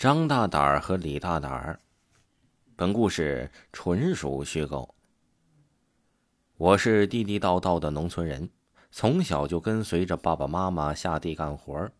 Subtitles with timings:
[0.00, 1.78] 张大胆儿和李大胆儿，
[2.74, 4.94] 本故事纯属虚构。
[6.56, 8.48] 我是地地道道的农村人，
[8.90, 11.92] 从小就跟随着爸爸妈妈下地干活儿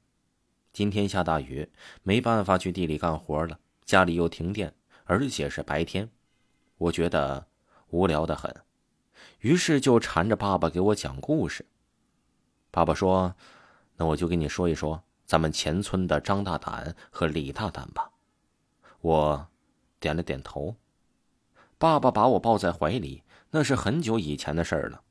[0.72, 1.70] 今天下大雨，
[2.02, 4.72] 没办法去地里干活了，家里又停电，
[5.04, 6.08] 而且是白天，
[6.78, 7.48] 我觉得
[7.90, 8.50] 无聊的很，
[9.40, 11.66] 于是就缠着爸爸给我讲故事。
[12.70, 13.34] 爸爸说
[13.98, 18.10] ：“那我就给你说一说。”咱们前村的张大胆和李大胆吧，
[19.00, 19.46] 我
[20.00, 20.74] 点了点头。
[21.78, 23.22] 爸爸把我抱在怀里，
[23.52, 25.02] 那是很久以前的事儿了。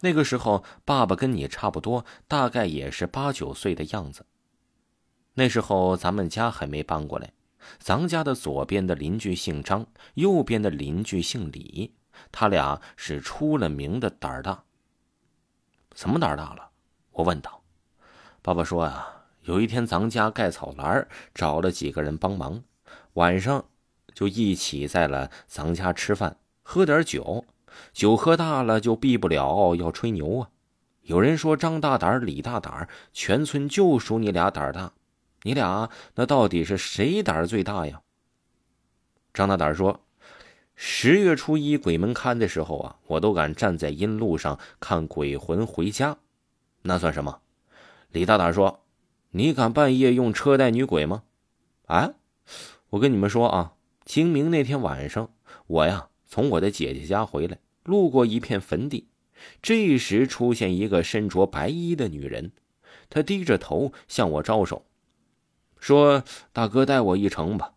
[0.00, 4.24] 那个时候，爸爸跟你差不多，大概也是八九岁的样子。
[5.34, 7.30] 那时候咱们家还没搬过来，
[7.78, 11.94] 咱家的左边的邻居姓张，右边的邻居姓李，
[12.32, 14.64] 他俩是出了名的胆儿大。
[15.90, 16.70] 怎么胆儿大了？
[17.10, 17.62] 我问道。
[18.40, 19.16] 爸爸说啊。
[19.48, 22.62] 有一天，咱家盖草栏，找了几个人帮忙，
[23.14, 23.64] 晚上
[24.12, 27.46] 就一起在了咱家吃饭，喝点酒。
[27.94, 30.50] 酒喝大了，就避不了要吹牛啊。
[31.00, 34.92] 有人说张大胆李大胆全村就数你俩胆大。
[35.44, 38.02] 你俩那到底是谁胆最大呀？
[39.32, 39.98] 张大胆说
[40.76, 46.18] ：“十月初一鬼门开的时候啊，我都敢站在阴路上看鬼魂回家，
[46.82, 47.40] 那算什么？”
[48.12, 48.84] 李大胆说。
[49.30, 51.24] 你敢半夜用车带女鬼吗？
[51.86, 52.14] 啊！
[52.90, 53.74] 我跟你们说啊，
[54.06, 55.34] 清明那天晚上，
[55.66, 59.08] 我呀从我的姐姐家回来，路过一片坟地，
[59.60, 62.52] 这时出现一个身着白衣的女人，
[63.10, 64.86] 她低着头向我招手，
[65.78, 67.74] 说：“大哥，带我一程吧。”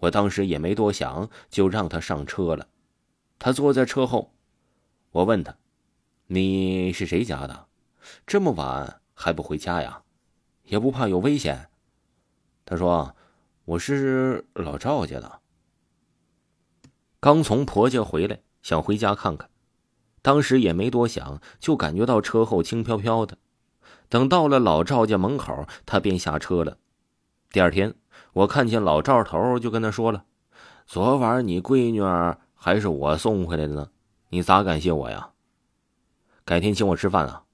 [0.00, 2.66] 我当时也没多想，就让她上车了。
[3.38, 4.32] 她坐在车后，
[5.12, 5.56] 我问她
[6.26, 7.66] ：“你是谁家的？
[8.26, 10.02] 这么晚还不回家呀？”
[10.68, 11.70] 也不怕有危险，
[12.66, 13.16] 他说
[13.64, 15.40] ：“我是老赵家的，
[17.20, 19.48] 刚从婆家回来，想回家看看。
[20.20, 23.38] 当时也没多想，就感觉到车后轻飘飘的。
[24.10, 26.76] 等到了老赵家门口，他便下车了。
[27.50, 27.94] 第二天，
[28.34, 30.26] 我看见老赵头，就跟他说了
[30.84, 32.02] ：‘昨晚你闺女
[32.54, 33.90] 还是我送回来的呢，
[34.28, 35.30] 你咋感谢我呀？’
[36.44, 37.44] 改天请我吃饭啊！”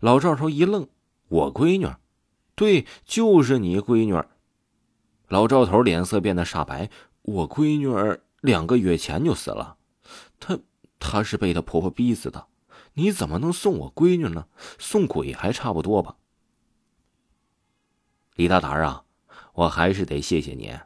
[0.00, 0.88] 老赵头一愣
[1.28, 1.86] ：“我闺女？”
[2.54, 4.22] 对，就是你闺女。
[5.28, 6.90] 老赵头脸色变得煞白。
[7.22, 9.76] 我闺女儿两个月前就死了，
[10.40, 10.58] 她
[10.98, 12.46] 她是被她婆婆逼死的。
[12.94, 14.46] 你怎么能送我闺女呢？
[14.78, 16.16] 送鬼还差不多吧。
[18.34, 19.04] 李大胆啊，
[19.54, 20.76] 我还是得谢谢你，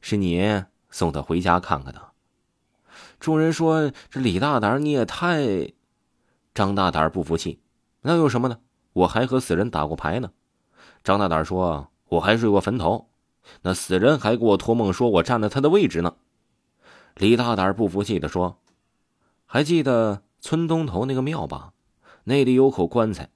[0.00, 2.12] 是你送她回家看看的。
[3.20, 5.72] 众人说：“这李大胆你也太……”
[6.54, 7.60] 张大胆不服气
[8.02, 8.58] ：“那有什么呢？
[8.94, 10.32] 我还和死人打过牌呢。”
[11.04, 13.10] 张大胆说：“我还睡过坟头，
[13.62, 16.16] 那死人还给我托梦说我占了他的位置呢。”
[17.16, 18.60] 李大胆不服气的说
[19.44, 21.72] ：“还记得村东头那个庙吧？
[22.24, 23.30] 那里有口棺材，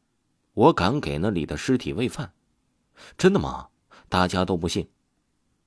[0.55, 2.33] 我敢给那里的尸体喂饭。
[3.19, 3.69] 真的吗？
[4.09, 4.89] 大家都不信。”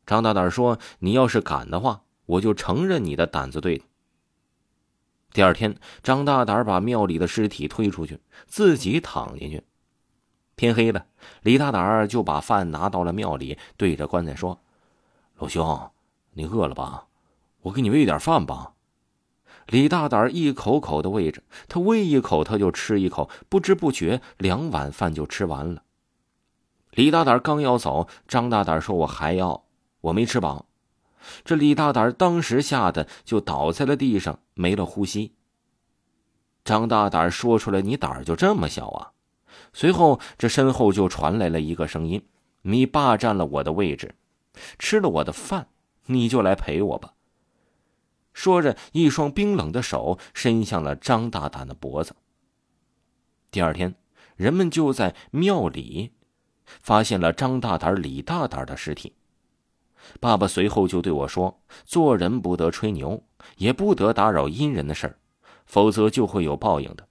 [0.07, 3.83] 张大胆说：“你要是敢的话，我就承认你的胆子对。”
[5.31, 9.63] 第二天，张大胆把庙里的尸体推出去，自己躺进去。
[10.59, 11.05] 天黑了，
[11.41, 14.59] 李大胆儿就把饭拿到了庙里，对着棺材说
[15.39, 15.89] ：“老兄，
[16.33, 17.05] 你饿了吧？
[17.61, 18.73] 我给你喂点饭吧。”
[19.67, 25.83] 李大胆儿一口口的喂着，他喂一口他就吃一口，不知不觉两碗饭就吃完了。
[26.91, 29.63] 李大胆儿刚要走，张大胆儿说：“我还要，
[30.01, 30.65] 我没吃饱。”
[31.45, 35.35] 这李大胆儿当时吓得就倒在了地上，没了呼吸。
[36.65, 39.11] 张大胆儿说出来：“你胆儿就这么小啊？”
[39.73, 42.25] 随后，这身后就传来了一个声音
[42.63, 44.15] ：“你霸占了我的位置，
[44.77, 45.67] 吃了我的饭，
[46.05, 47.13] 你就来陪我吧。”
[48.33, 52.15] 说着，一双冰冷的手伸向了张大胆的脖子。
[53.51, 53.95] 第二天，
[54.35, 56.11] 人们就在庙里
[56.63, 59.13] 发现了张大胆、李大胆的尸体。
[60.21, 63.21] 爸爸随后就对我说：“做人不得吹牛，
[63.57, 65.17] 也不得打扰阴人的事儿，
[65.65, 67.05] 否则就会有报应的。”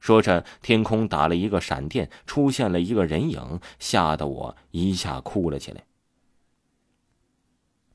[0.00, 5.84] 说着，天空打了一个闪电，出现了一个人影，吓得我一下哭了起来。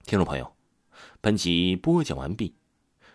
[0.05, 0.53] 听众朋友，
[1.19, 2.53] 本集播讲完毕。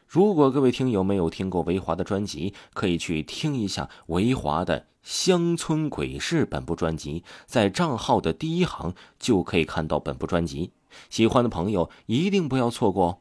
[0.09, 10.73] 如果各位听友没有听过维华的专辑，可以去听一下维华的《乡村鬼事》本部专辑，在账号的第一行就可以看到本部专辑。
[11.09, 13.19] 喜欢的朋友一定不要错过哦。